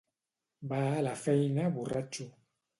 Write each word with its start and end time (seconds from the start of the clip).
Va 0.71 0.79
a 0.95 1.05
la 1.09 1.13
feina 1.25 1.69
borratxo 1.79 2.31